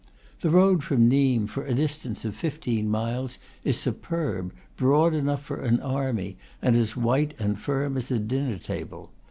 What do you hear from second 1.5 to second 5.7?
for a distance of fifteen miles, is superb; broad enough for